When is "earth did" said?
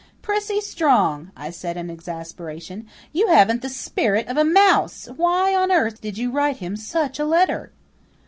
5.71-6.17